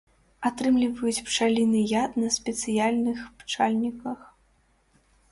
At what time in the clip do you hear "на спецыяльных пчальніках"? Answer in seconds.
2.21-4.19